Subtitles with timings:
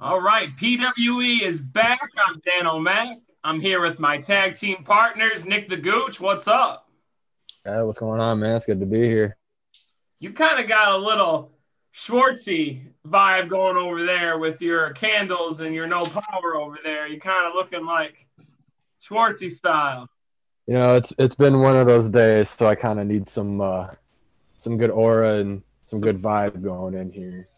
[0.00, 1.98] All right, PWE is back.
[2.24, 3.18] I'm Dan O'Mac.
[3.42, 6.20] I'm here with my tag team partners, Nick the Gooch.
[6.20, 6.88] What's up?
[7.64, 8.54] Hey, what's going on, man?
[8.54, 9.36] It's good to be here.
[10.20, 11.50] You kind of got a little
[11.92, 17.08] Schwartzy vibe going over there with your candles and your no power over there.
[17.08, 18.24] You kind of looking like
[19.02, 20.08] Schwartzy style.
[20.68, 23.60] You know, it's it's been one of those days, so I kind of need some
[23.60, 23.88] uh,
[24.60, 27.48] some good aura and some good vibe going in here.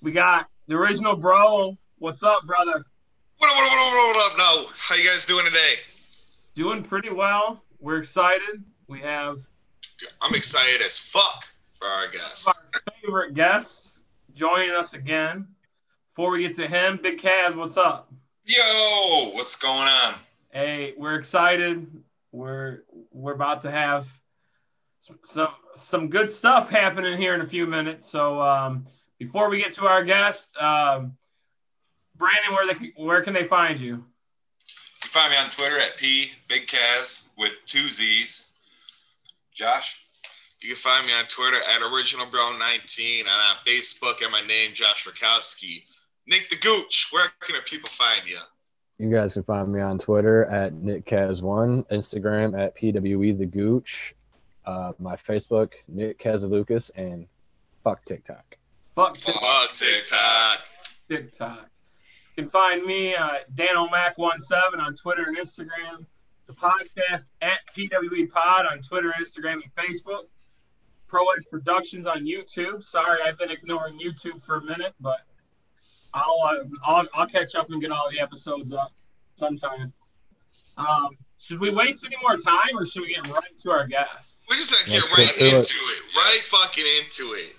[0.00, 1.76] We got the original bro.
[1.98, 2.82] What's up, brother?
[3.36, 4.72] What up, what up, what up, what up, now?
[4.78, 5.74] How you guys doing today?
[6.54, 7.62] Doing pretty well.
[7.78, 8.64] We're excited.
[8.88, 9.42] We have
[10.22, 11.44] I'm excited as fuck
[11.74, 12.48] for our guest.
[12.48, 14.00] our favorite guest
[14.32, 15.46] joining us again.
[16.10, 18.10] Before we get to him, Big Kaz, what's up?
[18.46, 20.14] Yo, what's going on?
[20.52, 21.86] Hey, we're excited.
[22.30, 24.10] We're we're about to have
[25.00, 28.08] some some, some good stuff happening here in a few minutes.
[28.08, 28.86] So um,
[29.22, 31.16] before we get to our guest, um,
[32.16, 33.94] Brandon, where they where can they find you?
[33.94, 38.48] You can find me on Twitter at P Big Kaz with two Z's.
[39.54, 40.00] Josh?
[40.60, 44.44] You can find me on Twitter at Original Bro 19 and on Facebook at my
[44.46, 45.84] name, Josh Rakowski.
[46.26, 48.38] Nick the Gooch, where can the people find you?
[48.98, 54.14] You guys can find me on Twitter at NickKaz1, Instagram at PWE the Gooch,
[54.64, 57.26] uh, my Facebook, Nick Kazalukas, and
[57.82, 58.56] fuck TikTok.
[58.94, 59.42] Fuck TikTok.
[59.42, 60.66] Fuck TikTok.
[61.08, 61.70] TikTok.
[62.36, 66.06] You can find me uh, Dan O'Mac17 on Twitter and Instagram.
[66.46, 70.24] The podcast at PWE Pod on Twitter, Instagram, and Facebook.
[71.08, 72.82] Pro Edge Productions on YouTube.
[72.82, 75.20] Sorry, I've been ignoring YouTube for a minute, but
[76.14, 78.92] I'll uh, I'll, I'll catch up and get all the episodes up
[79.36, 79.92] sometime.
[80.78, 84.40] Um, should we waste any more time, or should we get right to our guest?
[84.48, 85.68] We just gotta get Let's right into it.
[85.68, 86.16] it.
[86.16, 87.54] Right fucking into it.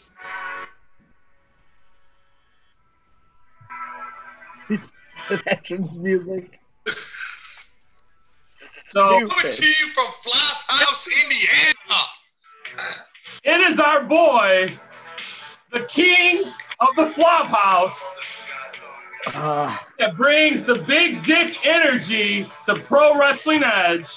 [5.48, 6.60] Entrance music.
[8.88, 12.02] So Coming to you from Flophouse, Indiana.
[13.44, 14.70] it is our boy,
[15.72, 16.44] the king
[16.80, 18.20] of the Flophouse.
[19.36, 24.08] Ah, that brings the big dick energy to Pro Wrestling Edge.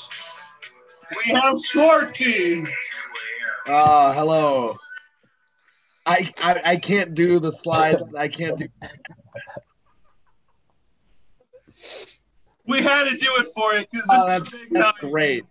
[1.25, 2.69] We have Schwartzy.
[3.69, 4.77] ah, hello.
[6.05, 8.03] I, I I can't do the slides.
[8.17, 8.69] I can't do.
[12.67, 14.95] We had to do it for you because this Oh, is a big night.
[15.01, 15.45] great.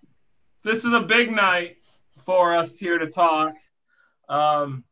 [0.64, 1.78] This is a big night
[2.18, 3.54] for us here to talk.
[4.28, 4.84] Um,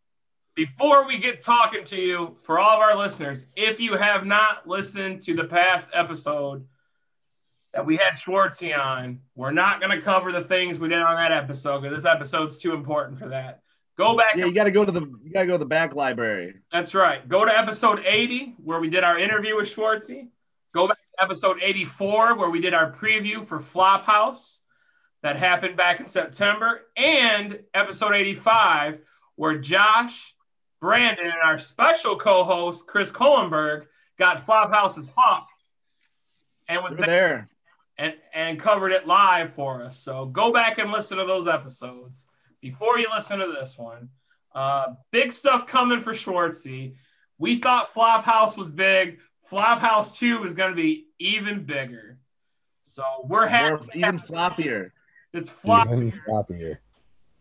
[0.55, 4.67] before we get talking to you, for all of our listeners, if you have not
[4.67, 6.65] listened to the past episode
[7.73, 11.15] that we had Schwartzy on, we're not going to cover the things we did on
[11.17, 13.61] that episode because this episode's too important for that.
[13.97, 15.65] Go back Yeah, you got to go to the you got to go to the
[15.65, 16.53] back library.
[16.71, 17.27] That's right.
[17.27, 20.29] Go to episode 80 where we did our interview with Schwartzy.
[20.73, 24.57] Go back episode 84 where we did our preview for Flophouse
[25.21, 28.99] that happened back in September, and episode 85
[29.35, 30.35] where Josh,
[30.81, 33.85] Brandon, and our special co-host Chris Kohlenberg
[34.19, 35.47] got Flophouse's fuck
[36.67, 37.47] and was there there.
[37.97, 39.97] and, and covered it live for us.
[39.97, 42.25] So go back and listen to those episodes
[42.61, 44.09] before you listen to this one.
[44.53, 46.95] Uh, big stuff coming for Schwartzy.
[47.37, 49.19] We thought Flophouse was big.
[49.49, 52.17] Flophouse 2 is going to be even bigger.
[52.85, 53.89] So we're More, happy.
[53.95, 54.91] even floppier.
[55.33, 55.87] It's flop.
[55.87, 56.77] Even floppier.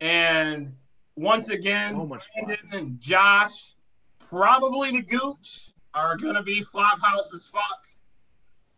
[0.00, 0.72] And
[1.16, 3.74] once again, So much Brandon and Josh,
[4.18, 7.62] probably the Gooch, are going to be Flophouse as fuck.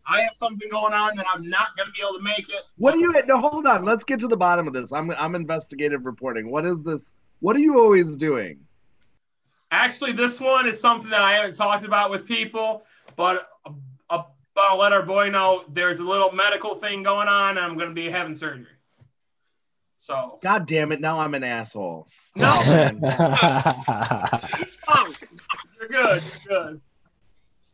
[0.07, 2.63] I have something going on that I'm not going to be able to make it.
[2.77, 3.15] What do you?
[3.27, 3.85] No, hold on.
[3.85, 4.93] Let's get to the bottom of this.
[4.93, 6.51] I'm I'm investigative reporting.
[6.51, 7.15] What is this?
[7.41, 8.59] What are you always doing?
[9.71, 12.85] Actually, this one is something that I haven't talked about with people,
[13.17, 13.71] but uh,
[14.11, 14.23] uh,
[14.57, 17.89] I'll let our boy know there's a little medical thing going on, and I'm going
[17.89, 18.67] to be having surgery.
[19.99, 21.01] So, God damn it!
[21.01, 22.09] Now I'm an asshole.
[22.37, 22.99] no, man.
[25.81, 26.23] you're good.
[26.49, 26.81] You're good.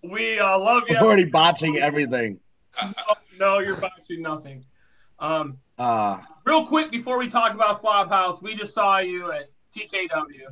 [0.02, 1.00] We uh, love I'm you.
[1.00, 2.38] already botching everything.
[3.38, 4.64] No, you're botching nothing.
[5.18, 10.46] Um, Uh, real quick before we talk about Flophouse, we just saw you at TKW,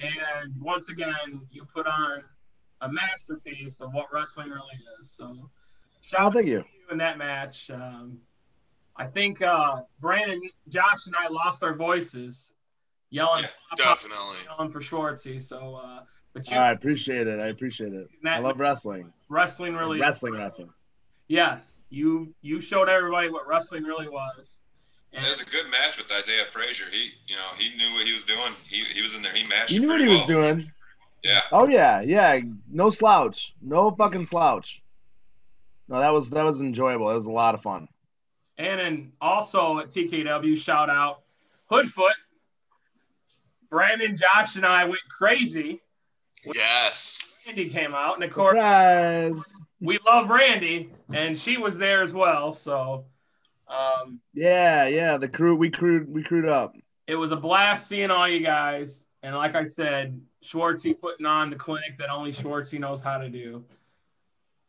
[0.00, 2.22] and once again, you put on
[2.80, 5.10] a masterpiece of what wrestling really is.
[5.10, 5.50] So,
[6.00, 6.58] shout oh, out thank to you.
[6.58, 7.70] you in that match.
[7.70, 8.18] Um,
[8.96, 12.52] I think uh, Brandon, Josh, and I lost our voices
[13.10, 14.36] yelling, Yeah, definitely.
[14.48, 15.42] yelling for Schwartzy.
[15.42, 16.00] So, uh,
[16.32, 17.40] but you All right, appreciate it.
[17.40, 18.08] I appreciate it.
[18.26, 19.12] I love wrestling.
[19.28, 20.70] wrestling really Wrestling, wrestling.
[21.28, 24.58] Yes, you you showed everybody what wrestling really was.
[25.12, 26.86] It was a good match with Isaiah Frazier.
[26.90, 28.52] He, you know, he knew what he was doing.
[28.68, 29.32] He, he was in there.
[29.32, 29.70] He matched.
[29.70, 30.72] You it knew what pretty he was doing.
[31.24, 31.40] Yeah.
[31.50, 32.38] Oh yeah, yeah.
[32.70, 33.54] No slouch.
[33.62, 34.82] No fucking slouch.
[35.88, 37.10] No, that was that was enjoyable.
[37.10, 37.88] It was a lot of fun.
[38.58, 41.22] And then also at TKW, shout out
[41.70, 42.12] Hoodfoot.
[43.70, 45.80] Brandon, Josh, and I went crazy.
[46.54, 47.20] Yes.
[47.46, 49.34] Randy came out, and of course, Surprise.
[49.80, 52.52] we love Randy, and she was there as well.
[52.52, 53.04] So
[53.68, 55.16] um, Yeah, yeah.
[55.16, 56.74] The crew we crewed we crewed up.
[57.06, 59.04] it was a blast seeing all you guys.
[59.22, 63.28] And like I said, Schwartzy putting on the clinic that only Schwartzy knows how to
[63.28, 63.64] do.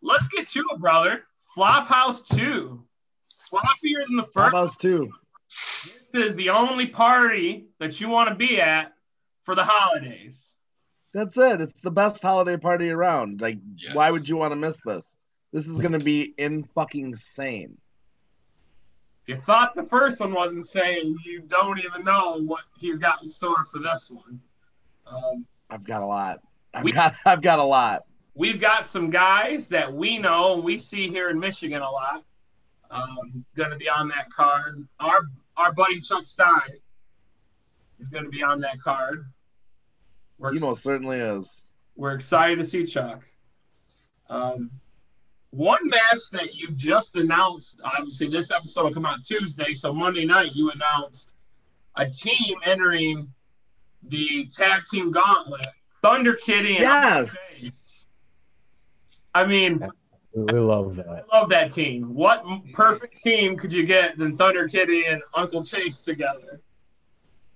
[0.02, 1.24] Let's get to it, brother.
[1.56, 2.82] Flophouse 2.
[3.52, 4.34] Floppier than the first.
[4.52, 5.12] Clubhouse too.
[5.50, 8.94] This is the only party that you want to be at
[9.44, 10.54] for the holidays.
[11.14, 11.62] That's it.
[11.62, 13.42] It's the best holiday party around.
[13.42, 13.96] Like, Yes.
[13.96, 15.16] why would you want to miss this?
[15.54, 17.78] This is gonna be in fucking insane.
[19.24, 23.24] If you thought the first one was insane, you don't even know what he's got
[23.24, 24.42] in store for this one.
[25.08, 26.40] Um, I've got a lot.
[26.74, 28.04] I've We- got I've got a lot.
[28.34, 32.24] we've got some guys that we know and we see here in Michigan a lot.
[32.92, 34.88] Um, going to be on that card.
[35.00, 35.22] Our
[35.58, 36.62] our buddy Chuck Stein
[38.00, 39.26] is going to be on that card.
[40.38, 41.62] We're, He most certainly is.
[41.96, 43.22] we're excited to see Chuck.
[44.30, 44.70] Um,
[45.52, 50.26] one match that you just announced, obviously this episode will come out Tuesday, so Monday
[50.26, 51.32] night you announced
[51.96, 53.32] a team entering
[54.10, 55.66] the tag team gauntlet.
[56.02, 57.30] Thunder Kitty and Yes.
[57.30, 58.08] Uncle Chase.
[59.34, 59.86] I mean,
[60.34, 61.08] We, we love that.
[61.08, 62.14] I love that team.
[62.14, 66.62] What perfect team could you get than Thunder Kitty and Uncle Chase together?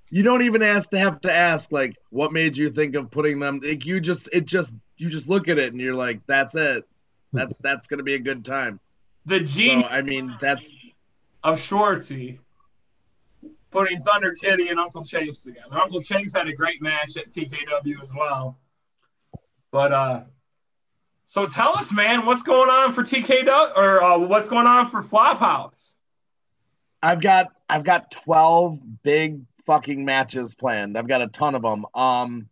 [0.10, 3.40] You don't even ask to have to ask like what made you think of putting
[3.40, 6.56] them like you just it just you just look at it and you're like, that's
[6.56, 6.84] it.
[7.34, 8.80] That that's gonna be a good time.
[9.28, 10.68] The So I mean that's
[11.44, 12.40] of Schwartzy
[13.72, 15.78] putting Thunder Kitty and Uncle Chase together.
[15.80, 18.58] Uncle Chase had a great match at TKW as well.
[19.72, 20.22] But uh
[21.26, 25.04] so tell us, man, what's going on for TKW or uh, what's going on for
[25.04, 25.94] Flophouse?
[27.04, 30.98] I've got I've got 12 big fucking matches planned.
[30.98, 31.86] I've got a ton of them.
[31.94, 32.50] Um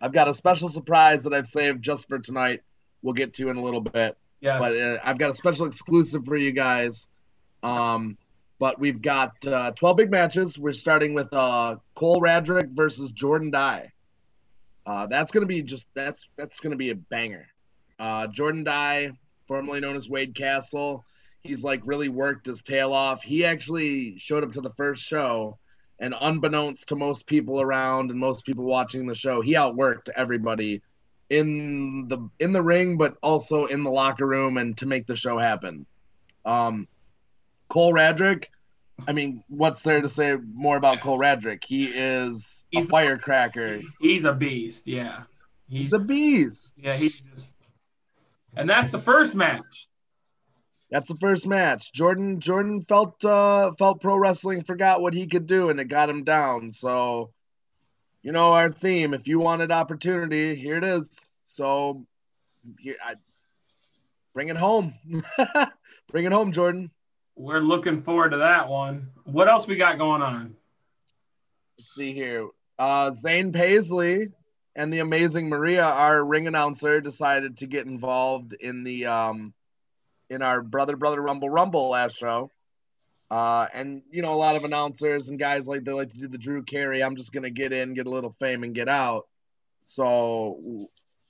[0.00, 2.62] I've got a special surprise that I've saved just for tonight.
[3.02, 4.16] We'll get to in a little bit.
[4.40, 4.60] Yes.
[4.60, 7.08] But uh, I've got a special exclusive for you guys.
[7.64, 8.16] Um
[8.60, 10.58] but we've got uh, 12 big matches.
[10.58, 13.90] We're starting with uh, Cole Radrick versus Jordan Dye.
[14.86, 17.46] Uh, that's gonna be just that's that's gonna be a banger.
[17.98, 19.12] Uh, Jordan Dye,
[19.48, 21.04] formerly known as Wade Castle,
[21.42, 23.22] he's like really worked his tail off.
[23.22, 25.58] He actually showed up to the first show,
[25.98, 30.82] and unbeknownst to most people around and most people watching the show, he outworked everybody
[31.30, 35.16] in the in the ring, but also in the locker room and to make the
[35.16, 35.86] show happen.
[36.44, 36.88] Um,
[37.70, 38.44] Cole Radrick,
[39.08, 41.64] I mean, what's there to say more about Cole Radrick?
[41.64, 43.80] He is He's a the- firecracker.
[44.00, 45.22] He's a beast, yeah.
[45.68, 46.72] He's He's a beast.
[46.76, 47.54] yeah, he's just
[48.56, 49.86] and that's the first match.
[50.90, 51.92] That's the first match.
[51.92, 56.10] Jordan Jordan felt uh felt pro wrestling forgot what he could do and it got
[56.10, 56.72] him down.
[56.72, 57.30] So
[58.22, 61.08] you know our theme, if you wanted opportunity, here it is.
[61.44, 62.04] So
[62.80, 63.14] here I
[64.34, 64.94] bring it home.
[66.10, 66.90] bring it home, Jordan.
[67.40, 69.08] We're looking forward to that one.
[69.24, 70.54] What else we got going on?
[71.78, 72.50] Let's see here.
[72.78, 74.28] Uh Zane Paisley
[74.76, 79.54] and the amazing Maria, our ring announcer, decided to get involved in the um
[80.28, 82.50] in our Brother Brother Rumble Rumble last show.
[83.30, 86.28] Uh, and you know, a lot of announcers and guys like they like to do
[86.28, 87.02] the Drew Carey.
[87.02, 89.26] I'm just gonna get in, get a little fame, and get out.
[89.84, 90.60] So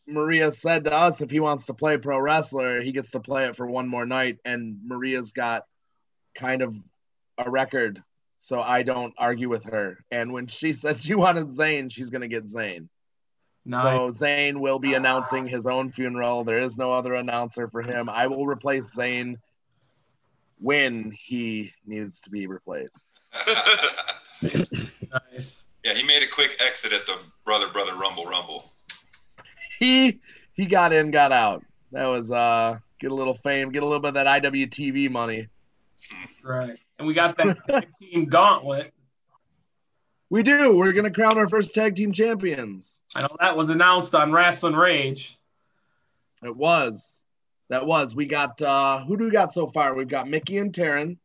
[0.09, 3.47] Maria said to us, if he wants to play pro wrestler, he gets to play
[3.47, 4.39] it for one more night.
[4.45, 5.67] And Maria's got
[6.41, 6.75] kind of
[7.39, 8.03] a record,
[8.39, 10.05] so I don't argue with her.
[10.11, 12.89] And when she said she wanted Zane, she's gonna get Zane.
[13.71, 16.45] So Zane will be announcing his own funeral.
[16.45, 18.09] There is no other announcer for him.
[18.09, 19.39] I will replace Zane
[20.59, 22.99] when he needs to be replaced.
[24.43, 25.67] nice.
[25.85, 28.73] yeah, he made a quick exit at the Brother Brother Rumble Rumble.
[29.79, 30.21] He
[30.55, 31.63] he got in, got out.
[31.93, 35.49] That was uh get a little fame, get a little bit of that IWTV money.
[36.43, 36.77] Right.
[36.99, 38.91] And we got that tag team gauntlet.
[40.29, 40.77] We do.
[40.77, 43.01] We're gonna crown our first tag team champions.
[43.15, 45.39] I know that was announced on Wrestling Rage.
[46.43, 47.13] It was.
[47.69, 48.15] That was.
[48.15, 49.95] We got uh who do we got so far?
[49.95, 51.19] We've got Mickey and Taryn.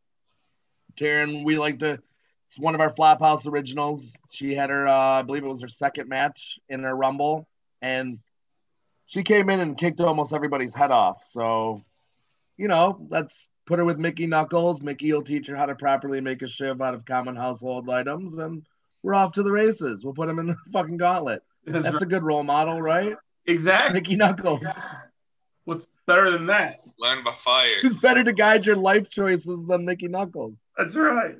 [0.96, 2.00] Taryn, we like to
[2.48, 4.12] it's one of our Flophouse originals.
[4.30, 7.46] She had her uh I believe it was her second match in her rumble
[7.80, 8.18] and
[9.06, 11.24] she came in and kicked almost everybody's head off.
[11.24, 11.84] So,
[12.56, 14.80] you know, let's put her with Mickey Knuckles.
[14.80, 18.38] Mickey will teach her how to properly make a shiv out of common household items
[18.38, 18.64] and
[19.02, 20.04] we're off to the races.
[20.04, 21.42] We'll put him in the fucking gauntlet.
[21.64, 22.02] That's That's right.
[22.02, 23.16] a good role model, right?
[23.46, 23.94] exactly.
[23.94, 24.64] Mickey Knuckles.
[25.64, 26.80] What's better than that?
[26.98, 27.68] Learn by fire.
[27.82, 30.56] Who's better to guide your life choices than Mickey Knuckles?
[30.78, 31.36] That's right.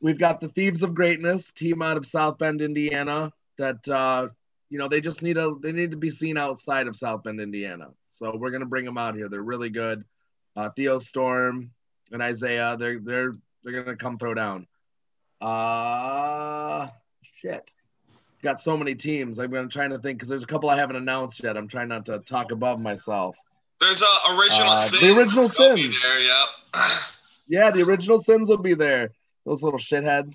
[0.00, 3.32] We've got the Thieves of Greatness team out of South Bend, Indiana.
[3.58, 4.28] That uh,
[4.68, 7.40] you know they just need a they need to be seen outside of South Bend,
[7.40, 7.88] Indiana.
[8.08, 9.28] So we're gonna bring them out here.
[9.28, 10.04] They're really good.
[10.56, 11.70] Uh, Theo Storm
[12.12, 12.76] and Isaiah.
[12.78, 14.66] They're they're they're gonna come throw down.
[15.40, 16.88] Uh
[17.40, 17.70] shit.
[18.42, 19.38] Got so many teams.
[19.38, 21.56] I'm gonna trying to think because there's a couple I haven't announced yet.
[21.56, 23.36] I'm trying not to talk above myself.
[23.80, 25.08] There's a original Uh, sin.
[25.14, 26.02] the original They'll be Sins.
[26.02, 26.20] there.
[26.20, 26.48] Yep.
[27.48, 29.12] Yeah, the original sins will be there.
[29.44, 30.34] Those little shitheads.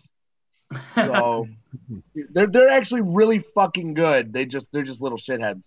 [0.95, 1.45] So
[2.31, 4.31] they're they're actually really fucking good.
[4.31, 5.65] They just they're just little shitheads,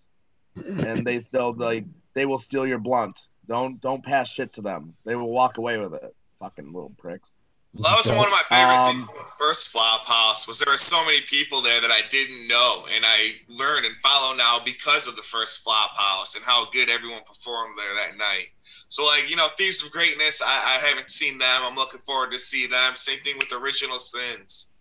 [0.55, 1.85] and they still like
[2.15, 3.19] they will steal your blunt.
[3.47, 4.95] Don't don't pass shit to them.
[5.05, 6.15] They will walk away with it.
[6.39, 7.29] Fucking little pricks.
[7.75, 10.71] That was one of my favorite Um, things from the first flop house was there
[10.71, 14.59] were so many people there that I didn't know and I learn and follow now
[14.63, 18.47] because of the first flop house and how good everyone performed there that night.
[18.87, 21.61] So like, you know, Thieves of Greatness, I, I haven't seen them.
[21.63, 22.95] I'm looking forward to see them.
[22.95, 24.71] Same thing with Original Sins.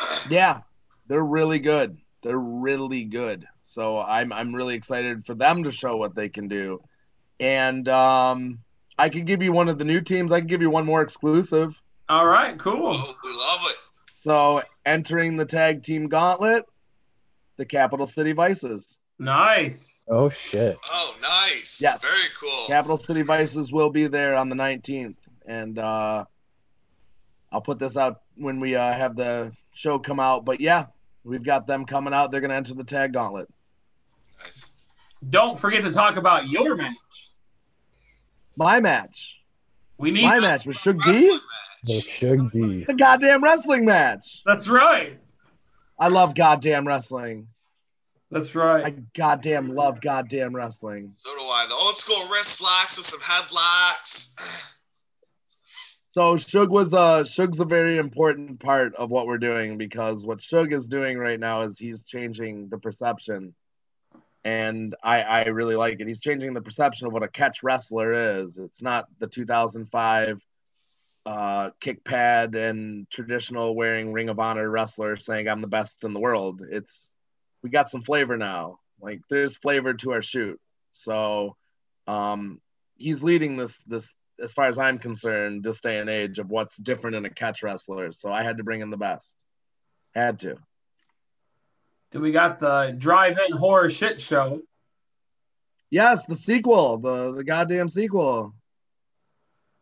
[0.30, 0.60] Yeah,
[1.08, 1.98] they're really good.
[2.22, 3.46] They're really good.
[3.64, 6.80] So I'm I'm really excited for them to show what they can do.
[7.40, 8.58] And um,
[8.98, 10.32] I can give you one of the new teams.
[10.32, 11.74] I can give you one more exclusive.
[12.08, 12.96] All right, cool.
[12.96, 13.76] Oh, we love it.
[14.22, 16.64] So entering the tag team gauntlet,
[17.56, 18.98] the Capital City Vices.
[19.18, 19.94] Nice.
[20.08, 20.78] Oh shit.
[20.90, 21.80] Oh, nice.
[21.82, 21.96] Yeah.
[21.98, 22.66] Very cool.
[22.66, 25.16] Capital City Vices will be there on the 19th,
[25.46, 26.24] and uh,
[27.50, 30.44] I'll put this out when we uh, have the show come out.
[30.44, 30.86] But yeah,
[31.24, 32.30] we've got them coming out.
[32.30, 33.48] They're gonna enter the tag gauntlet.
[34.42, 34.65] Nice.
[35.28, 36.94] Don't forget to talk about your match.
[38.56, 39.36] My match,
[39.98, 40.24] We need.
[40.24, 41.10] my match with Shug D.
[41.10, 41.40] Wrestling
[41.84, 42.04] There match.
[42.04, 42.84] should be.
[42.84, 44.42] The goddamn wrestling match.
[44.46, 45.18] That's right.
[45.98, 47.48] I love goddamn wrestling.
[48.30, 48.84] That's right.
[48.84, 51.12] I goddamn love goddamn wrestling.
[51.16, 51.66] So do I.
[51.68, 54.34] The old school wrist locks with some headlocks.
[56.12, 60.42] So Shug was uh Shug's a very important part of what we're doing because what
[60.42, 63.54] Shug is doing right now is he's changing the perception.
[64.46, 66.06] And I, I really like it.
[66.06, 68.58] He's changing the perception of what a catch wrestler is.
[68.58, 70.40] It's not the 2005
[71.26, 76.12] uh, kick pad and traditional wearing Ring of Honor wrestler saying I'm the best in
[76.12, 76.62] the world.
[76.70, 77.10] It's
[77.64, 78.78] we got some flavor now.
[79.00, 80.60] Like there's flavor to our shoot.
[80.92, 81.56] So
[82.06, 82.60] um,
[82.94, 84.08] he's leading this this
[84.40, 87.64] as far as I'm concerned, this day and age of what's different in a catch
[87.64, 88.12] wrestler.
[88.12, 89.34] So I had to bring in the best.
[90.14, 90.54] Had to.
[92.16, 94.62] Then we got the drive-in horror shit show.
[95.90, 98.54] Yes, the sequel, the the goddamn sequel.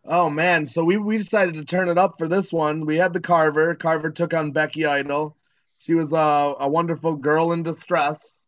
[0.05, 2.87] Oh man, so we we decided to turn it up for this one.
[2.87, 3.77] We had the Carver.
[3.77, 5.37] Carver took on Becky Idol.
[5.79, 8.45] She was a, a wonderful girl in distress,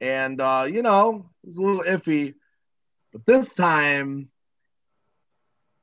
[0.00, 2.34] and uh, you know it was a little iffy.
[3.12, 4.30] But this time,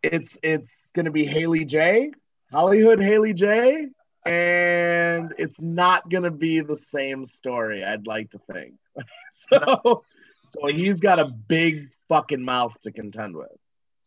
[0.04, 2.12] it's it's gonna be Haley J,
[2.52, 3.88] Hollywood Haley J,
[4.26, 7.84] and it's not gonna be the same story.
[7.84, 8.74] I'd like to think.
[9.34, 10.04] so,
[10.50, 13.50] so he's got a big fucking mouth to contend with.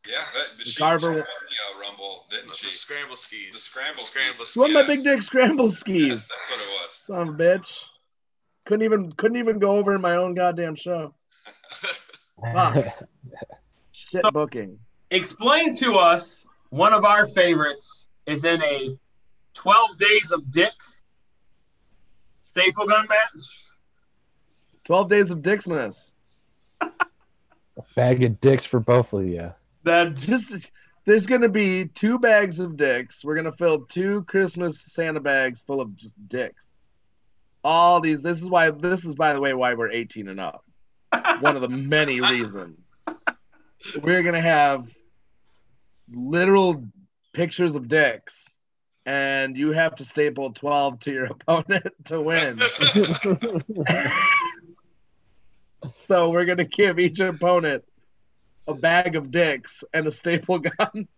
[0.08, 2.66] Yeah, that, she, Carver- she won the uh, Rumble, didn't The she?
[2.68, 3.52] scramble skis.
[3.52, 4.52] The scramble scramble skis.
[4.52, 6.26] She won my big dick scramble Yes, skis.
[6.26, 6.92] that's what it was.
[6.92, 7.82] Son of a bitch.
[8.64, 11.14] Couldn't even couldn't even go over in my own goddamn show.
[12.52, 12.86] Fuck.
[13.92, 14.78] Shit So- booking.
[15.10, 18.94] Explain to us one of our favorites is in a
[19.54, 20.72] 12 Days of Dick
[22.58, 23.64] staple gun match.
[24.84, 26.12] Twelve days of Dixmas.
[26.80, 26.88] A
[27.94, 29.52] bag of dicks for both of you.
[29.84, 30.70] That Just
[31.04, 33.24] there's gonna be two bags of dicks.
[33.24, 36.66] We're gonna fill two Christmas Santa bags full of just dicks.
[37.62, 38.22] All these.
[38.22, 38.70] This is why.
[38.70, 40.64] This is by the way why we're 18 and up.
[41.40, 42.78] One of the many reasons.
[44.02, 44.88] We're gonna have
[46.10, 46.82] literal
[47.34, 48.47] pictures of dicks,
[49.08, 52.58] and you have to staple 12 to your opponent to win.
[56.06, 57.84] so we're gonna give each opponent
[58.66, 61.08] a bag of dicks and a staple gun.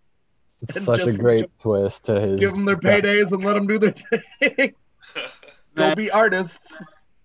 [0.63, 2.39] It's such a just- great twist to his.
[2.39, 3.93] Give them their paydays and let them do their
[4.41, 4.75] thing.
[5.75, 6.61] Go that- be artists.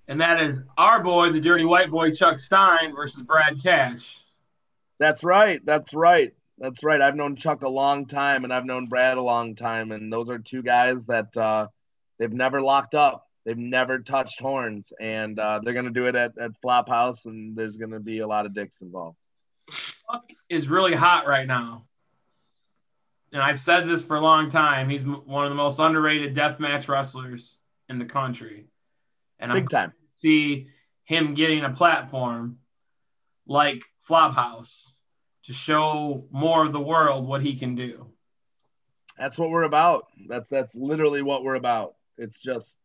[0.09, 4.17] and that is our boy, the dirty white boy Chuck Stein versus Brad Cash.
[4.97, 5.63] That's right.
[5.63, 6.33] That's right.
[6.57, 7.01] That's right.
[7.01, 10.29] I've known Chuck a long time, and I've known Brad a long time, and those
[10.29, 11.67] are two guys that uh,
[12.17, 13.27] they've never locked up.
[13.45, 17.77] They've never touched horns, and uh, they're gonna do it at at Flophouse, and there's
[17.77, 19.17] gonna be a lot of dicks involved.
[19.69, 21.85] Chuck is really hot right now.
[23.33, 24.89] And I've said this for a long time.
[24.89, 27.57] He's one of the most underrated deathmatch wrestlers
[27.89, 28.67] in the country.
[29.39, 29.93] And I'm Big time.
[30.15, 30.67] see
[31.03, 32.59] him getting a platform
[33.45, 34.85] like Flophouse
[35.45, 38.07] to show more of the world what he can do.
[39.17, 40.07] That's what we're about.
[40.27, 41.95] That's that's literally what we're about.
[42.17, 42.75] It's just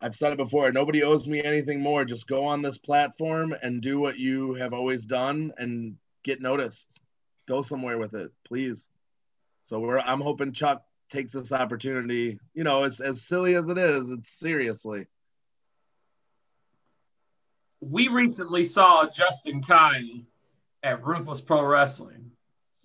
[0.00, 2.04] I've said it before, nobody owes me anything more.
[2.04, 6.86] Just go on this platform and do what you have always done and get noticed.
[7.46, 8.88] Go somewhere with it, please.
[9.62, 12.38] So we're I'm hoping Chuck takes this opportunity.
[12.54, 15.06] You know, as as silly as it is, it's seriously.
[17.80, 20.22] We recently saw Justin Kyle
[20.82, 22.30] at Ruthless Pro Wrestling.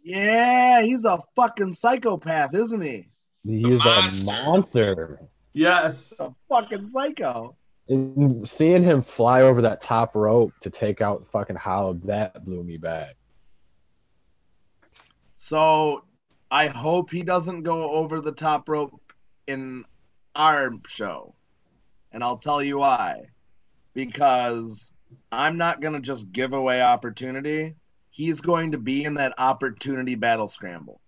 [0.03, 3.09] Yeah, he's a fucking psychopath, isn't he?
[3.43, 4.31] He is monster.
[4.31, 5.19] a monster.
[5.53, 6.13] Yes.
[6.19, 7.55] A fucking psycho.
[7.87, 12.63] And seeing him fly over that top rope to take out fucking Hollow, that blew
[12.63, 13.15] me back.
[15.37, 16.03] So
[16.49, 18.99] I hope he doesn't go over the top rope
[19.47, 19.85] in
[20.35, 21.35] our show.
[22.11, 23.27] And I'll tell you why.
[23.93, 24.91] Because
[25.31, 27.75] I'm not going to just give away opportunity.
[28.15, 31.01] He's going to be in that opportunity battle scramble.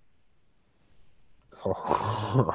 [1.65, 2.51] I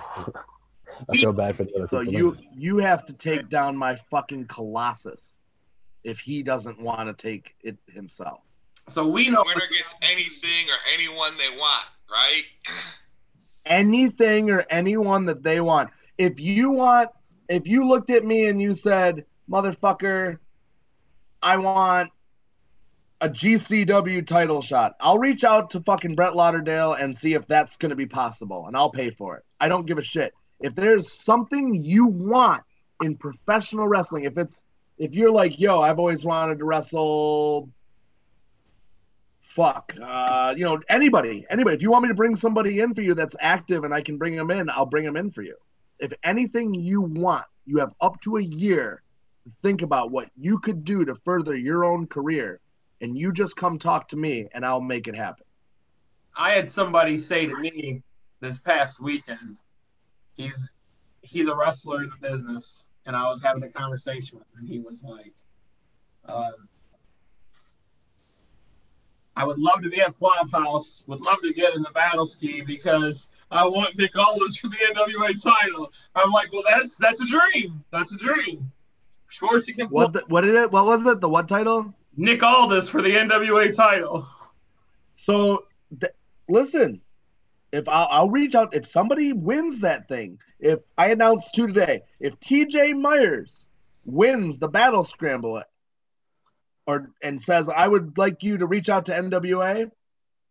[1.14, 2.12] feel bad for the other So people.
[2.12, 5.38] you you have to take down my fucking colossus
[6.04, 8.40] if he doesn't want to take it himself.
[8.88, 12.42] So we know Winner gets anything or anyone they want, right?
[13.64, 15.88] anything or anyone that they want.
[16.18, 17.08] If you want,
[17.48, 20.36] if you looked at me and you said, motherfucker,
[21.42, 22.10] I want
[23.22, 27.76] a GCW title shot, I'll reach out to fucking Brett Lauderdale and see if that's
[27.76, 29.44] going to be possible and I'll pay for it.
[29.60, 30.34] I don't give a shit.
[30.60, 32.64] If there's something you want
[33.00, 34.64] in professional wrestling, if it's,
[34.98, 37.68] if you're like, yo, I've always wanted to wrestle
[39.44, 43.02] fuck uh you know anybody anybody if you want me to bring somebody in for
[43.02, 45.54] you that's active and i can bring them in i'll bring them in for you
[45.98, 49.02] if anything you want you have up to a year
[49.44, 52.60] to think about what you could do to further your own career
[53.02, 55.44] and you just come talk to me and i'll make it happen
[56.36, 58.02] I had somebody say to me
[58.40, 59.56] this past weekend,
[60.34, 60.68] he's
[61.20, 64.68] he's a wrestler in the business, and I was having a conversation with him, and
[64.68, 65.34] he was like,
[66.26, 66.68] um,
[69.36, 72.62] "I would love to be at Flophouse, would love to get in the battle ski
[72.62, 77.26] because I want Nick Aldis for the NWA title." I'm like, "Well, that's that's a
[77.26, 77.84] dream.
[77.90, 78.72] That's a dream."
[79.30, 82.88] Schwartzy can what the, what did it what was it the what title Nick Aldis
[82.88, 84.26] for the NWA title.
[85.16, 85.64] So
[86.00, 86.12] th-
[86.48, 87.00] listen,
[87.72, 90.38] if I'll, I'll reach out if somebody wins that thing.
[90.60, 93.68] If I announce two today, if TJ Myers
[94.04, 95.62] wins the battle scramble,
[96.86, 99.90] or and says I would like you to reach out to NWA,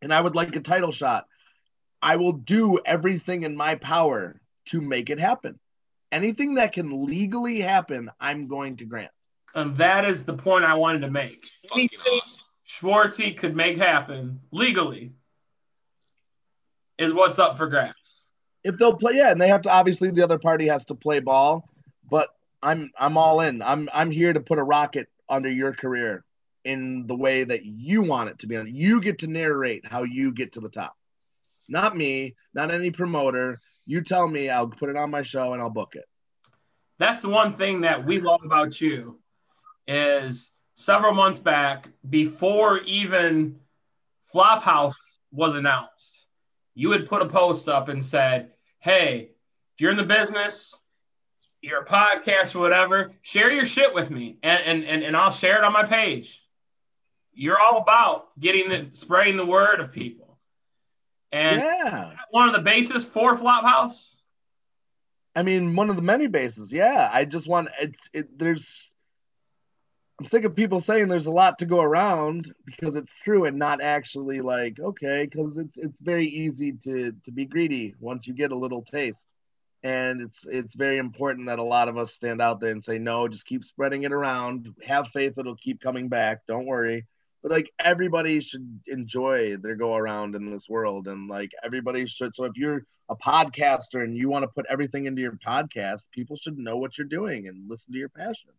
[0.01, 1.27] and I would like a title shot,
[2.01, 5.59] I will do everything in my power to make it happen.
[6.11, 9.11] Anything that can legally happen, I'm going to grant.
[9.55, 11.45] And that is the point I wanted to make.
[11.69, 12.45] Fucking Anything awesome.
[12.67, 15.11] Schwartzy could make happen legally
[16.97, 18.27] is what's up for grabs.
[18.63, 21.19] if they'll play yeah and they have to obviously the other party has to play
[21.19, 21.67] ball
[22.09, 22.29] but
[22.61, 26.23] i'm i'm all in i'm i'm here to put a rocket under your career
[26.63, 30.03] in the way that you want it to be on you get to narrate how
[30.03, 30.95] you get to the top
[31.67, 35.61] not me not any promoter you tell me i'll put it on my show and
[35.61, 36.05] i'll book it
[36.99, 39.19] That's the one thing that we love about you
[39.87, 43.57] is several months back, before even
[44.33, 44.95] Flophouse
[45.31, 46.25] was announced,
[46.73, 49.31] you had put a post up and said, Hey,
[49.73, 50.75] if you're in the business,
[51.61, 55.31] you're a podcast or whatever, share your shit with me and, and, and, and I'll
[55.31, 56.41] share it on my page.
[57.33, 60.39] You're all about getting the spreading the word of people.
[61.31, 64.15] And yeah one of the bases for Flophouse.
[65.35, 66.73] I mean, one of the many bases.
[66.73, 67.95] Yeah, I just want it.
[68.11, 68.90] it there's.
[70.21, 73.57] I'm sick of people saying there's a lot to go around because it's true and
[73.57, 78.35] not actually like okay because it's it's very easy to to be greedy once you
[78.35, 79.25] get a little taste,
[79.81, 82.99] and it's it's very important that a lot of us stand out there and say
[82.99, 84.67] no, just keep spreading it around.
[84.85, 86.45] Have faith it'll keep coming back.
[86.47, 87.07] Don't worry.
[87.41, 92.35] But like everybody should enjoy their go around in this world, and like everybody should.
[92.35, 96.37] So if you're a podcaster and you want to put everything into your podcast, people
[96.37, 98.51] should know what you're doing and listen to your passion.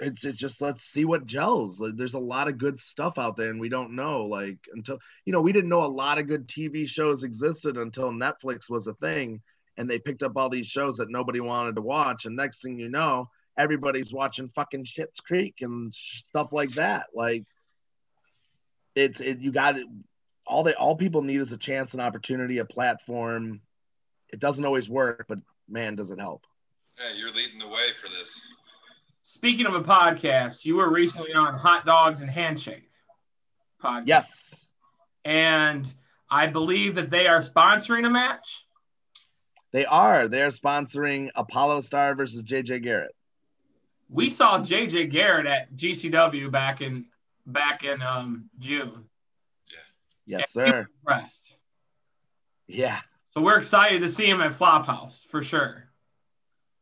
[0.00, 1.80] It's it's just let's see what gels.
[1.80, 4.26] Like, there's a lot of good stuff out there, and we don't know.
[4.26, 8.10] Like until you know, we didn't know a lot of good TV shows existed until
[8.10, 9.42] Netflix was a thing,
[9.76, 12.26] and they picked up all these shows that nobody wanted to watch.
[12.26, 17.06] And next thing you know, everybody's watching fucking Schitt's Creek and stuff like that.
[17.14, 17.44] Like
[18.94, 19.86] it's it you got it
[20.46, 23.60] all they all people need is a chance, an opportunity, a platform.
[24.30, 26.44] It doesn't always work, but man, does it help.
[26.98, 28.46] Yeah, you're leading the way for this.
[29.28, 32.90] Speaking of a podcast, you were recently on Hot Dogs and Handshake
[33.82, 34.04] podcast.
[34.06, 34.54] Yes.
[35.22, 35.92] And
[36.30, 38.64] I believe that they are sponsoring a match.
[39.70, 40.28] They are.
[40.28, 43.14] They're sponsoring Apollo Star versus JJ Garrett.
[44.08, 47.04] We saw JJ Garrett at GCW back in
[47.44, 49.10] back in um, June.
[50.24, 50.88] Yes, And sir.
[51.00, 51.54] Impressed.
[52.66, 53.00] Yeah.
[53.32, 55.87] So we're excited to see him at Flophouse for sure.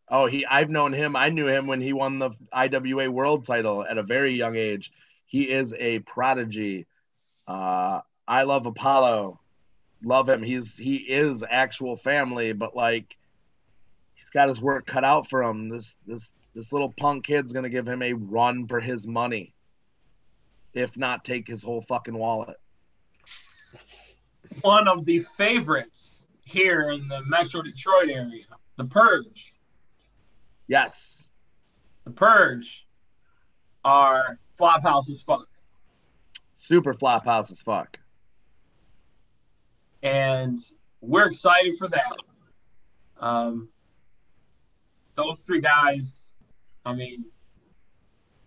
[0.08, 1.16] Oh, he I've known him.
[1.16, 4.92] I knew him when he won the IWA world title at a very young age.
[5.26, 6.86] He is a prodigy.
[7.46, 9.40] Uh I love Apollo.
[10.04, 10.42] Love him.
[10.42, 13.16] He's he is actual family, but like
[14.14, 15.68] he's got his work cut out for him.
[15.68, 19.52] This this this little punk kid's gonna give him a run for his money.
[20.72, 22.56] If not take his whole fucking wallet.
[24.60, 28.44] One of the favorites here in the Metro Detroit area,
[28.76, 29.55] The Purge.
[30.68, 31.28] Yes.
[32.04, 32.86] The Purge
[33.84, 35.46] are Flophouse as fuck.
[36.56, 37.98] Super flop house as fuck.
[40.02, 40.60] and
[41.00, 42.12] we're excited for that.
[43.20, 43.68] Um,
[45.14, 46.22] those three guys,
[46.84, 47.24] I mean,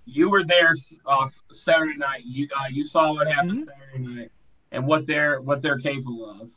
[0.06, 2.24] you were there off Saturday night.
[2.26, 4.32] You uh, you saw what happened Saturday night
[4.72, 6.50] and what they're what they're capable of,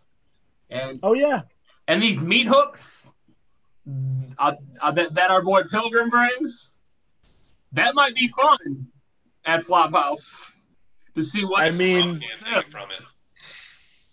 [0.70, 1.42] and Oh yeah.
[1.88, 3.08] and these meat hooks
[4.38, 6.72] uh, uh, that that our boy Pilgrim brings,
[7.72, 8.86] that might be fun
[9.44, 10.60] at Flophouse
[11.16, 13.00] to see what I mean- Can't from it.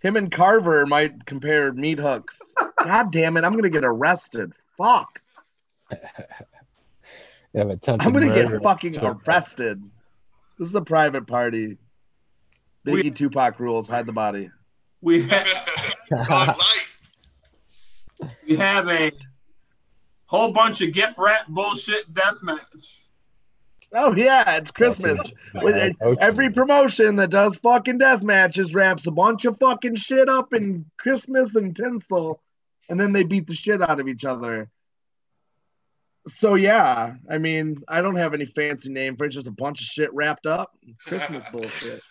[0.01, 2.39] Him and Carver might compare meat hooks.
[2.83, 4.53] God damn it, I'm gonna get arrested.
[4.77, 5.19] Fuck.
[7.51, 8.51] You have attempted I'm gonna murder.
[8.59, 9.81] get fucking arrested.
[10.59, 11.79] This is a private party.
[12.85, 14.51] Biggie We- Tupac rules, hide the body.
[15.01, 15.47] we have.
[18.47, 19.11] We have a
[20.29, 23.01] whole bunch of gift wrap bullshit death match.
[23.91, 25.19] Oh yeah, it's Christmas.
[25.55, 25.79] With uh,
[26.11, 30.53] it- Every promotion that does fucking death matches wraps a bunch of fucking shit up
[30.53, 32.41] in Christmas and tinsel,
[32.89, 34.69] and then they beat the shit out of each other.
[36.27, 39.81] So yeah, I mean, I don't have any fancy name for it, just a bunch
[39.81, 40.77] of shit wrapped up.
[41.03, 42.01] Christmas bullshit.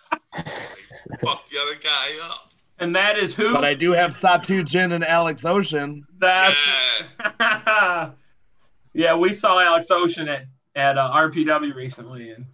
[1.23, 2.48] Fuck the other guy up.
[2.81, 3.53] And that is who?
[3.55, 6.05] But I do have Satu Jin and Alex Ocean.
[6.19, 6.57] That's
[7.41, 8.11] Yeah.
[8.95, 10.45] yeah, we saw Alex Ocean at
[10.77, 12.45] at uh, RPW recently, and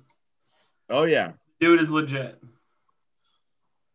[0.88, 1.32] Oh yeah.
[1.60, 2.40] dude is legit.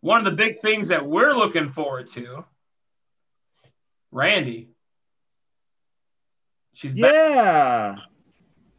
[0.01, 2.45] One of the big things that we're looking forward to,
[4.11, 4.69] Randy.
[6.73, 7.95] She's back, Yeah.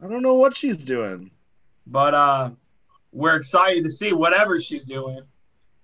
[0.03, 1.31] I don't know what she's doing.
[1.87, 2.51] but uh,
[3.13, 5.21] we're excited to see whatever she's doing.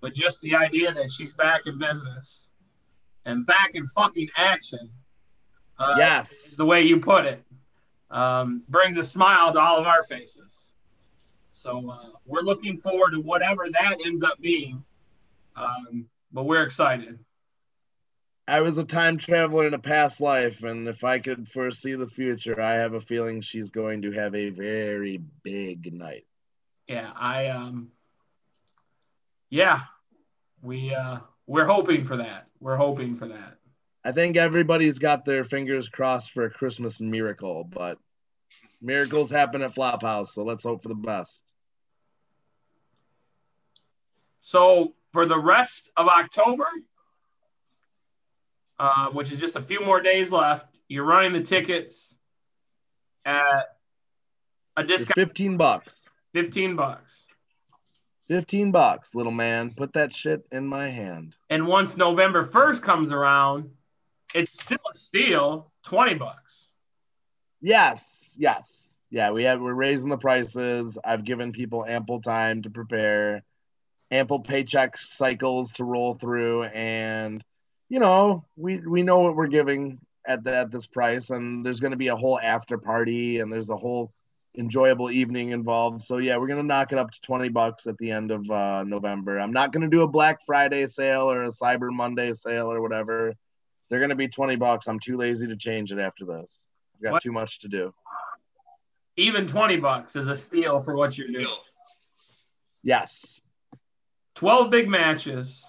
[0.00, 2.48] But just the idea that she's back in business
[3.24, 4.90] and back in fucking action.
[5.78, 6.54] Uh, Yes.
[6.56, 7.42] the way you put it
[8.11, 10.72] um, brings a smile to all of our faces.
[11.52, 14.82] So uh, we're looking forward to whatever that ends up being.
[15.54, 17.18] Um, but we're excited.
[18.48, 22.06] I was a time traveler in a past life, and if I could foresee the
[22.06, 26.26] future, I have a feeling she's going to have a very big night.
[26.87, 27.90] Yeah, I um,
[29.50, 29.82] yeah,
[30.62, 32.46] we uh, we're hoping for that.
[32.61, 33.59] We're hoping for that.
[34.04, 37.98] I think everybody's got their fingers crossed for a Christmas miracle, but
[38.80, 41.42] miracles happen at Flophouse, so let's hope for the best.
[44.42, 46.68] So for the rest of October,
[48.78, 52.14] uh, which is just a few more days left, you're running the tickets
[53.24, 53.76] at
[54.76, 56.09] a For discount, 15 bucks.
[56.32, 57.25] fifteen bucks.
[58.28, 59.70] 15 bucks, little man.
[59.70, 61.36] Put that shit in my hand.
[61.50, 63.70] And once November 1st comes around,
[64.34, 66.68] it's still a steal, 20 bucks.
[67.60, 68.96] Yes, yes.
[69.10, 70.98] Yeah, we have we're raising the prices.
[71.04, 73.44] I've given people ample time to prepare,
[74.10, 77.42] ample paycheck cycles to roll through, and
[77.88, 81.78] you know, we we know what we're giving at the, at this price, and there's
[81.78, 84.12] going to be a whole after party, and there's a whole
[84.57, 86.03] enjoyable evening involved.
[86.03, 88.85] So yeah, we're gonna knock it up to twenty bucks at the end of uh,
[88.85, 89.38] November.
[89.38, 93.35] I'm not gonna do a Black Friday sale or a Cyber Monday sale or whatever.
[93.88, 94.87] They're gonna be twenty bucks.
[94.87, 96.66] I'm too lazy to change it after this.
[96.97, 97.23] I've got What?
[97.23, 97.92] too much to do.
[99.19, 101.47] Even 20 bucks is a steal for what you're doing.
[102.83, 103.40] Yes.
[104.35, 105.64] 12 big matches,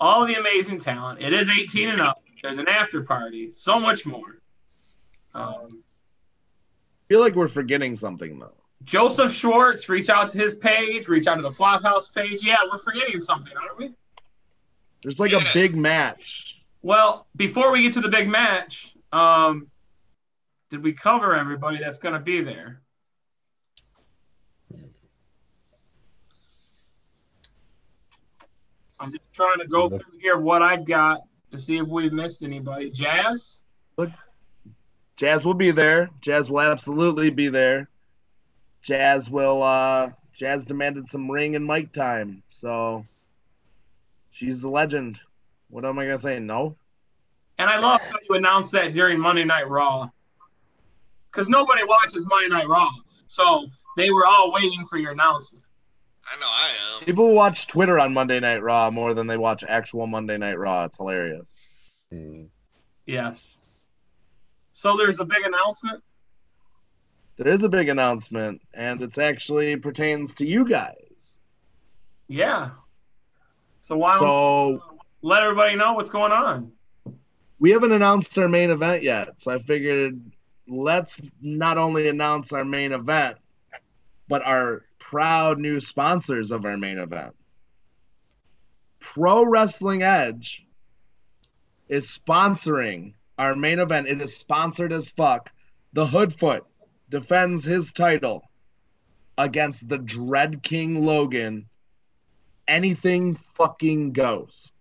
[0.00, 1.20] all the amazing talent.
[1.20, 2.22] It is 18 and up.
[2.42, 4.40] There's an after party, so much more.
[5.34, 5.82] Um,
[7.08, 8.54] feel like we're forgetting something though.
[8.84, 12.44] Joseph Schwartz, reach out to his page, reach out to the Flophouse page.
[12.44, 13.94] Yeah, we're forgetting something, aren't we?
[15.02, 15.38] There's like yeah.
[15.38, 16.62] a big match.
[16.82, 19.68] Well, before we get to the big match, um,
[20.70, 22.82] did we cover everybody that's going to be there?
[29.00, 32.42] I'm just trying to go through here what I've got to see if we've missed
[32.42, 32.90] anybody.
[32.90, 33.60] Jazz?
[33.96, 34.10] Look,
[35.18, 36.10] Jazz will be there.
[36.20, 37.88] Jazz will absolutely be there.
[38.82, 42.42] Jazz will uh Jazz demanded some ring and mic time.
[42.50, 43.04] So
[44.30, 45.18] she's the legend.
[45.68, 46.38] What am I gonna say?
[46.38, 46.76] No?
[47.58, 50.08] And I love how you announced that during Monday Night Raw.
[51.30, 52.88] Because nobody watches Monday Night Raw.
[53.26, 55.64] So they were all waiting for your announcement.
[56.24, 57.04] I know I am.
[57.04, 60.84] People watch Twitter on Monday Night Raw more than they watch actual Monday Night Raw.
[60.84, 61.48] It's hilarious.
[62.12, 62.46] Mm.
[63.06, 63.57] Yes.
[64.78, 66.04] So there's a big announcement.
[67.36, 71.40] There is a big announcement, and it's actually pertains to you guys.
[72.28, 72.70] Yeah.
[73.82, 74.82] So why don't So you
[75.22, 76.70] let everybody know what's going on?
[77.58, 79.30] we haven't announced our main event yet.
[79.38, 80.20] So I figured
[80.68, 83.36] let's not only announce our main event,
[84.28, 87.34] but our proud new sponsors of our main event.
[89.00, 90.64] Pro Wrestling Edge
[91.88, 94.08] is sponsoring our main event.
[94.08, 95.50] It is sponsored as fuck.
[95.92, 96.62] The Hoodfoot
[97.08, 98.42] defends his title
[99.38, 101.66] against the Dread King Logan.
[102.66, 104.72] Anything fucking goes.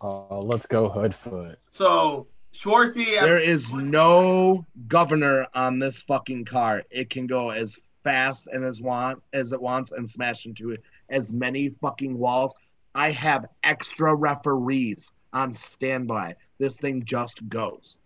[0.00, 1.56] Uh, let's go Hoodfoot.
[1.70, 6.82] So Schwartzy, There is no governor on this fucking car.
[6.90, 10.82] It can go as fast and as want as it wants and smash into it
[11.10, 12.54] as many fucking walls.
[12.94, 15.04] I have extra referees
[15.34, 16.36] on standby.
[16.58, 17.98] This thing just goes.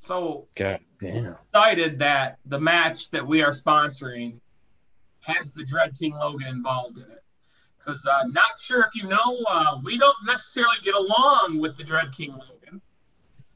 [0.00, 1.36] so God damn.
[1.44, 4.40] excited that the match that we are sponsoring
[5.20, 7.22] has the Dread King Logan involved in it.
[7.78, 11.84] Because uh, not sure if you know, uh, we don't necessarily get along with the
[11.84, 12.80] Dread King Logan.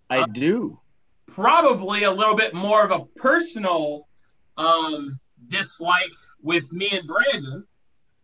[0.08, 0.78] I do.
[1.26, 4.08] Probably a little bit more of a personal
[4.56, 7.64] um, dislike with me and Brandon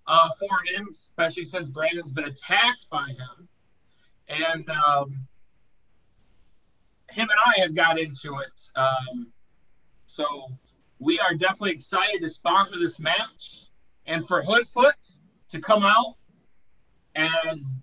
[0.06, 3.48] uh, for him, especially since Brandon's been attacked by him.
[4.28, 5.26] And um,
[7.10, 8.70] him and I have got into it.
[8.76, 9.32] Um,
[10.06, 10.48] so
[10.98, 13.66] we are definitely excited to sponsor this match
[14.06, 14.92] and for Hoodfoot
[15.50, 16.16] to come out
[17.14, 17.78] as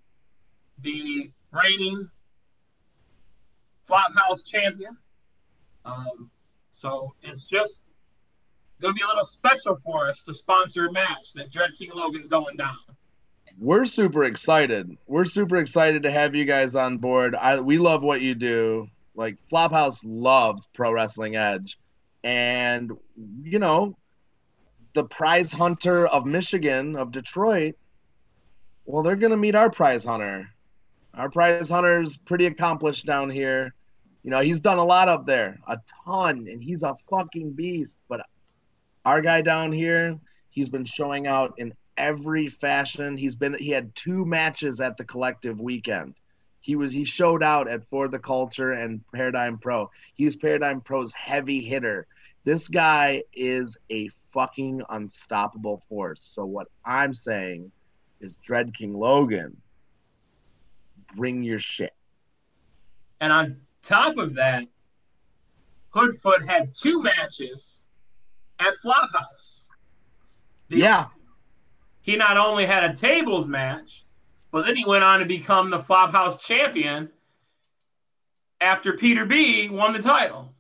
[0.82, 2.10] the reigning
[3.88, 4.98] Flophouse champion.
[5.86, 6.30] Um,
[6.72, 7.92] so it's just
[8.82, 11.92] going to be a little special for us to sponsor a match that Dread King
[11.94, 12.78] Logan's going down.
[13.58, 14.98] We're super excited.
[15.08, 17.36] We're super excited to have you guys on board.
[17.36, 18.90] I we love what you do.
[19.16, 21.78] Like Flophouse loves Pro Wrestling Edge.
[22.24, 22.92] And
[23.44, 23.96] you know,
[24.94, 27.76] the prize hunter of Michigan, of Detroit,
[28.86, 30.50] well, they're gonna meet our prize hunter.
[31.14, 33.74] Our prize hunter's pretty accomplished down here.
[34.24, 37.98] You know, he's done a lot up there, a ton, and he's a fucking beast.
[38.10, 38.22] But
[39.06, 43.18] our guy down here, he's been showing out in every fashion.
[43.18, 46.16] He's been he had two matches at the collective weekend.
[46.66, 49.92] He was he showed out at For the Culture and Paradigm Pro.
[50.16, 52.08] He's Paradigm Pro's heavy hitter.
[52.44, 56.28] This guy is a fucking unstoppable force.
[56.34, 57.72] So what I'm saying
[58.20, 59.56] is Dread King Logan,
[61.16, 61.94] bring your shit.
[63.22, 64.66] And on top of that,
[65.94, 67.84] Hoodfoot had two matches
[68.58, 69.66] at Flophouse.
[70.70, 71.10] The- Yeah,
[72.02, 74.05] He not only had a tables match,
[74.52, 77.10] but then he went on to become the Flophouse champion
[78.62, 80.54] after Peter B won the title.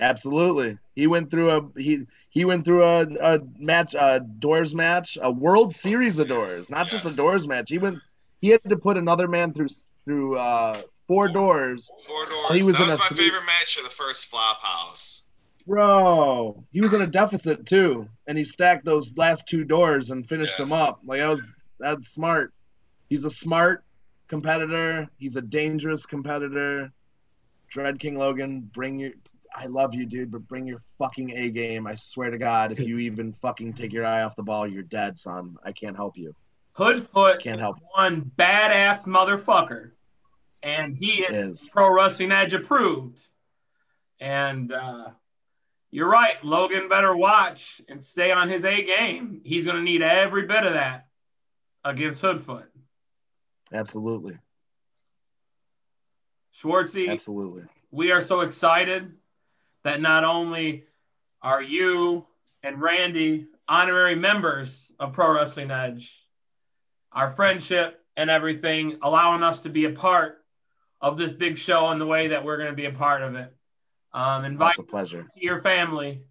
[0.00, 0.78] absolutely.
[0.94, 5.30] He went through a he he went through a, a match a doors match, a
[5.30, 7.70] World Series of doors, not just a doors match.
[7.70, 7.98] He went
[8.40, 9.68] he had to put another man through
[10.04, 12.50] through uh four doors Four doors.
[12.50, 15.24] He was that was my three- favorite match of the first flop house.
[15.66, 20.28] Bro, he was in a deficit too, and he stacked those last two doors and
[20.28, 21.00] finished them up.
[21.06, 21.42] Like that was
[21.78, 22.52] that's smart.
[23.12, 23.84] He's a smart
[24.26, 25.06] competitor.
[25.18, 26.90] He's a dangerous competitor.
[27.68, 29.10] Dread King Logan, bring your.
[29.54, 31.86] I love you, dude, but bring your fucking A game.
[31.86, 34.82] I swear to God, if you even fucking take your eye off the ball, you're
[34.82, 35.58] dead, son.
[35.62, 36.34] I can't help you.
[36.74, 37.76] Hoodfoot Can't is help.
[37.94, 39.90] one badass motherfucker,
[40.62, 43.26] and he is Is Pro Wrestling Edge approved.
[44.20, 45.10] And uh,
[45.90, 49.42] you're right, Logan better watch and stay on his A game.
[49.44, 51.08] He's going to need every bit of that
[51.84, 52.71] against Hoodfoot.
[53.72, 54.38] Absolutely,
[56.54, 57.62] Schwartzy, absolutely.
[57.90, 59.12] we are so excited
[59.84, 60.84] that not only
[61.42, 62.26] are you
[62.62, 66.26] and Randy honorary members of Pro Wrestling Edge,
[67.12, 70.44] our friendship and everything, allowing us to be a part
[71.00, 73.34] of this big show and the way that we're going to be a part of
[73.34, 73.54] it.
[74.12, 75.22] Um, invite a pleasure.
[75.22, 76.22] to your family.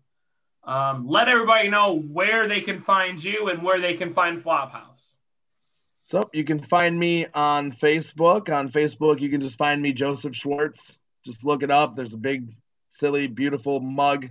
[0.63, 4.90] Um, let everybody know where they can find you and where they can find Flophouse.
[6.12, 8.54] So you can find me on Facebook.
[8.54, 11.00] On Facebook, you can just find me Joseph Schwartz.
[11.26, 11.95] Just look it up.
[11.95, 12.54] There's a big,
[12.89, 14.30] silly, beautiful mug.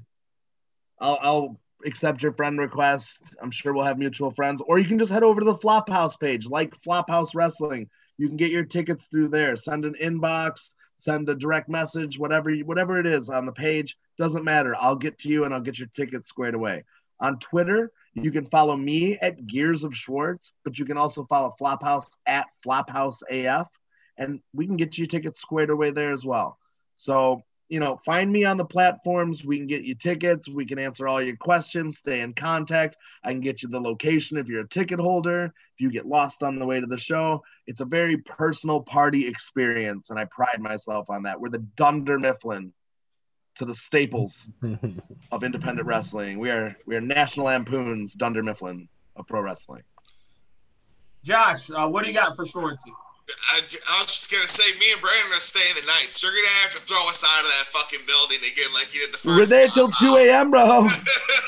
[1.01, 3.23] I'll, I'll accept your friend request.
[3.41, 4.61] I'm sure we'll have mutual friends.
[4.67, 7.89] Or you can just head over to the Flophouse page, like Flophouse Wrestling.
[8.19, 9.57] You can get your tickets through there.
[9.57, 13.97] Send an inbox, send a direct message, whatever whatever it is on the page.
[14.19, 14.77] Doesn't matter.
[14.79, 16.85] I'll get to you and I'll get your tickets squared away.
[17.21, 21.55] On Twitter, you can follow me at Gears of Schwartz, but you can also follow
[21.61, 23.69] Flophouse at Flophouse AF,
[24.17, 26.59] and we can get you tickets squared away there as well.
[26.97, 29.45] So, you know, find me on the platforms.
[29.45, 30.49] We can get you tickets.
[30.49, 31.99] We can answer all your questions.
[31.99, 32.97] Stay in contact.
[33.23, 35.45] I can get you the location if you're a ticket holder.
[35.45, 39.29] If you get lost on the way to the show, it's a very personal party
[39.29, 41.41] experience, and I pride myself on that.
[41.41, 42.73] We're the Dunder Mifflin
[43.61, 44.49] to the staples
[45.33, 46.39] of independent wrestling.
[46.39, 49.83] We are we are National Lampoon's Dunder Mifflin of pro wrestling.
[51.23, 52.79] Josh, uh, what do you got for Schwartzy?
[53.53, 56.37] I, I was just gonna say, me and Brandon are staying the night, so you're
[56.37, 59.19] gonna have to throw us out of that fucking building again, like you did the
[59.19, 60.89] 1st We're there till 2 a.m., bro.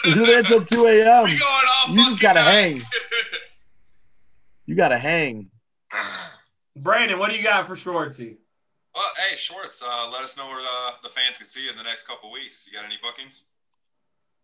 [0.04, 1.24] We're there till 2 a.m.
[1.24, 2.52] we going all You just gotta night.
[2.52, 2.80] hang.
[4.66, 5.48] You gotta hang.
[6.76, 8.36] Brandon, what do you got for Schwartzy?
[8.94, 11.76] Well, hey, Schwartz, uh, let us know where uh, the fans can see you in
[11.76, 12.66] the next couple weeks.
[12.66, 13.42] You got any bookings?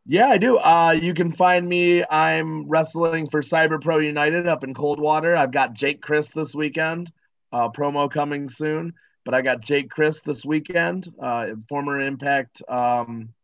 [0.06, 0.56] Yeah, I do.
[0.56, 2.02] Uh, you can find me.
[2.02, 5.36] I'm wrestling for Cyber Pro United up in Coldwater.
[5.36, 7.12] I've got Jake Crist this weekend.
[7.52, 8.94] Uh, promo coming soon.
[9.26, 13.34] But I got Jake Crist this weekend, uh, former Impact um,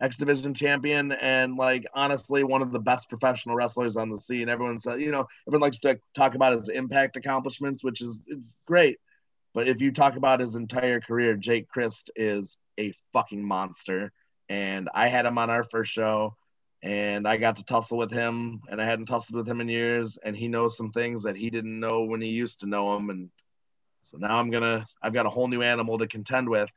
[0.00, 4.48] X Division champion, and like honestly, one of the best professional wrestlers on the scene.
[4.48, 8.54] Everyone says, you know, everyone likes to talk about his Impact accomplishments, which is it's
[8.66, 8.98] great.
[9.56, 14.12] But if you talk about his entire career, Jake Crist is a fucking monster
[14.50, 16.36] and I had him on our first show,
[16.82, 20.18] and I got to tussle with him, and I hadn't tussled with him in years,
[20.22, 23.10] and he knows some things that he didn't know when he used to know him,
[23.10, 23.30] and
[24.04, 26.70] so now I'm gonna I've got a whole new animal to contend with.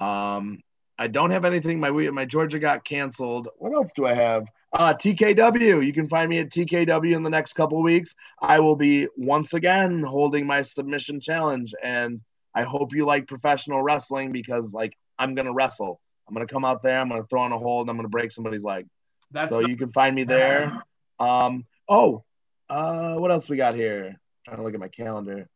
[0.00, 0.62] Um,
[0.98, 1.80] I don't have anything.
[1.80, 3.48] My my Georgia got canceled.
[3.56, 4.48] What else do I have?
[4.72, 5.84] Uh, TKW.
[5.84, 8.14] You can find me at TKW in the next couple weeks.
[8.40, 12.20] I will be once again holding my submission challenge, and
[12.54, 16.00] I hope you like professional wrestling because like I'm gonna wrestle.
[16.26, 16.98] I'm gonna come out there.
[16.98, 17.84] I'm gonna throw on a hold.
[17.84, 18.86] And I'm gonna break somebody's leg.
[19.30, 20.82] That's so you can find me there.
[21.18, 21.64] Um.
[21.88, 22.24] Oh.
[22.68, 23.14] Uh.
[23.14, 24.16] What else we got here?
[24.48, 25.48] trying to look at my calendar.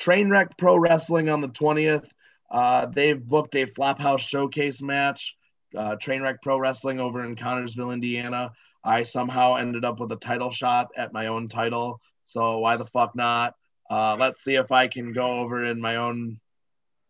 [0.00, 2.06] Trainwreck Pro Wrestling on the 20th.
[2.50, 5.34] Uh, they've booked a Flophouse Showcase match.
[5.76, 8.52] Uh, Trainwreck Pro Wrestling over in Connersville, Indiana.
[8.82, 12.00] I somehow ended up with a title shot at my own title.
[12.24, 13.54] So why the fuck not?
[13.90, 16.40] Uh, let's see if I can go over in my own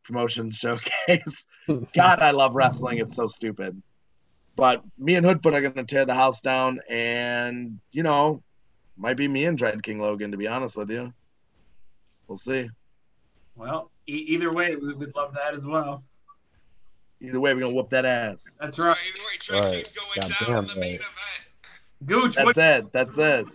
[0.05, 1.46] promotion showcase.
[1.94, 2.98] God, I love wrestling.
[2.98, 3.83] It's so stupid.
[4.57, 8.42] But me and Hoodfoot are going to tear the house down, and you know,
[8.96, 10.31] might be me and Dread King Logan.
[10.31, 11.12] To be honest with you,
[12.26, 12.70] we'll see.
[13.55, 16.02] well, e- either way, we would love that as well.
[17.20, 18.44] Either way, we're gonna whoop that ass.
[18.61, 18.96] That's So right.
[19.12, 19.72] anyway, Trey Right.
[19.74, 21.00] King's going God down damn in the main right.
[21.00, 21.05] event.
[22.05, 22.92] Gooch, what, That's it.
[22.92, 23.46] That's it.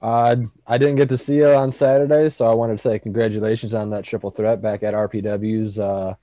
[0.00, 0.36] Uh,
[0.66, 3.90] I didn't get to see you on Saturday, so I wanted to say congratulations on
[3.90, 6.14] that triple threat back at RPW's uh,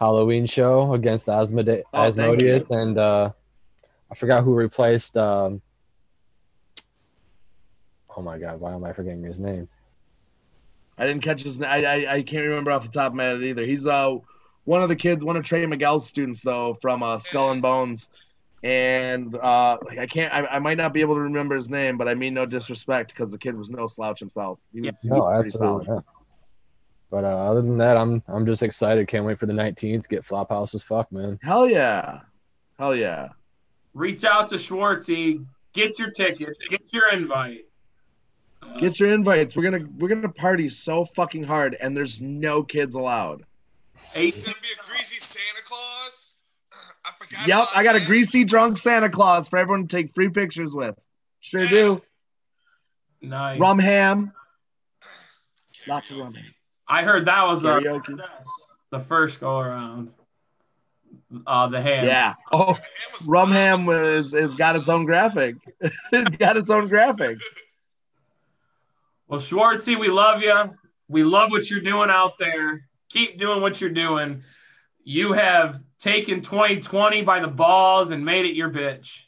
[0.00, 3.30] Halloween show against Asmode- Oh, thank Asmodeus, and uh,
[4.10, 5.16] I forgot who replaced.
[5.16, 5.60] Um,
[8.16, 9.68] oh my God, why am I forgetting his name?
[10.98, 11.70] I didn't catch his name.
[11.70, 13.64] I, I I can't remember off the top of my head either.
[13.64, 14.16] He's uh
[14.64, 18.08] one of the kids, one of Trey Miguel's students though, from uh, Skull and Bones.
[18.64, 20.32] And uh, like, I can't.
[20.32, 23.10] I, I might not be able to remember his name, but I mean no disrespect
[23.12, 24.60] because the kid was no slouch himself.
[24.72, 25.86] He was, he was No, pretty absolutely.
[25.86, 25.88] solid.
[25.96, 26.04] not.
[27.10, 29.08] But uh, other than that, I'm I'm just excited.
[29.08, 30.08] Can't wait for the 19th.
[30.08, 31.40] Get Flophouse as fuck, man.
[31.42, 32.20] Hell yeah,
[32.78, 33.30] hell yeah.
[33.94, 37.66] reach out to Schwartzy, get your tickets, get your invite.
[38.78, 39.56] Get your invites.
[39.56, 43.44] We're gonna we're gonna party so fucking hard, and there's no kids allowed.
[44.14, 46.36] Eight, It's gonna be a greasy Santa Claus.
[47.04, 47.46] I forgot.
[47.46, 50.96] Yep, I got a greasy drunk Santa Claus for everyone to take free pictures with.
[51.40, 52.02] Sure do.
[53.20, 53.60] nice.
[53.60, 54.32] Rum ham.
[55.86, 56.54] Lots of rum ham.
[56.86, 60.12] I heard that was a success the first go around.
[61.46, 62.04] Uh, the ham.
[62.04, 62.34] Yeah.
[62.52, 62.78] Oh,
[63.26, 63.50] Rum.
[63.50, 65.56] Ham was has got its own graphic.
[65.80, 67.38] it's got its own graphic.
[69.26, 70.76] Well, Schwartzy, we love you.
[71.08, 72.86] We love what you're doing out there.
[73.12, 74.42] Keep doing what you're doing.
[75.04, 79.24] You have taken 2020 by the balls and made it your bitch.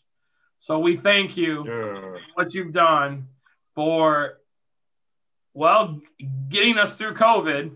[0.58, 3.28] So we thank you for what you've done
[3.74, 4.38] for,
[5.52, 6.00] well,
[6.48, 7.72] getting us through COVID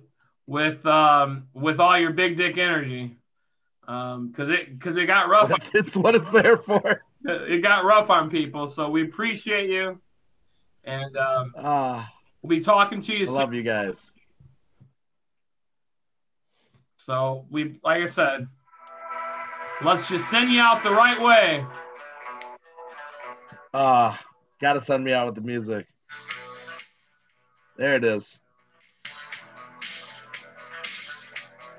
[0.47, 3.17] with um, with all your big dick energy.
[3.87, 5.53] Um, cause it cause it got rough.
[5.75, 7.03] It's what it's there for.
[7.25, 8.69] it got rough on people.
[8.69, 10.01] So we appreciate you.
[10.85, 13.35] And um, Ah, we'll be talking to you I soon.
[13.35, 14.11] love you guys.
[17.09, 18.47] So we, like I said,
[19.83, 21.65] let's just send you out the right way.
[23.73, 24.23] Ah,
[24.61, 25.87] gotta send me out with the music.
[27.79, 28.39] There it is.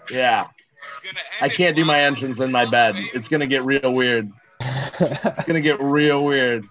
[0.10, 0.48] Yeah,
[1.40, 2.96] I can't do my entrance in my bed.
[3.14, 4.32] It's gonna get real weird.
[4.60, 6.66] It's gonna get real weird.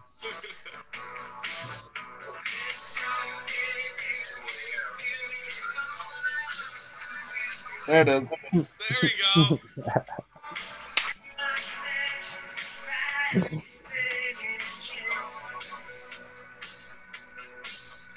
[7.89, 8.28] There it is.
[8.53, 8.62] There
[9.03, 9.59] we go.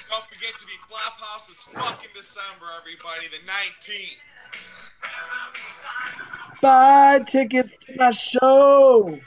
[0.10, 4.18] Don't forget to be Flophouse this fucking December, everybody, the 19th.
[6.62, 9.20] Buy tickets to my show.